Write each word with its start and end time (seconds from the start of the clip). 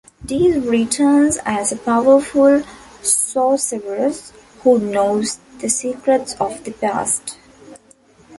Deis 0.25 0.57
returns 0.65 1.37
as 1.45 1.71
a 1.71 1.75
powerful 1.75 2.63
sorceress 3.03 4.33
who 4.61 4.79
knows 4.79 5.37
the 5.59 5.69
secrets 5.69 6.33
of 6.39 6.63
the 6.63 6.71
past. 6.71 7.37